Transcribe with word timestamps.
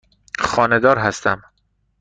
خانه 0.39 0.79
دار 0.79 0.97
هستم. 0.99 1.39